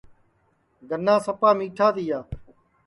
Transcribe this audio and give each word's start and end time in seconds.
گنا 0.89 1.15
سپا 1.25 1.49
میٹھا 1.57 1.87
تیا 1.95 2.19